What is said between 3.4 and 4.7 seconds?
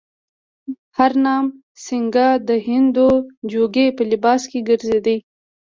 جوګي په لباس کې